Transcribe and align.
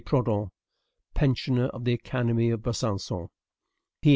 PROUDHON, 0.03 0.49
Pensioner 1.13 1.67
of 1.67 1.83
the 1.85 1.93
Academy 1.93 2.49
of 2.49 2.61
Besancon. 2.63 3.27
P. 4.01 4.09